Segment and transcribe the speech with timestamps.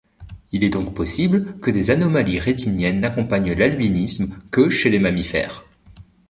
[0.51, 5.63] Il est donc possible que des anomalies rétiniennes n'accompagnent l'albinisme que chez les mammifères.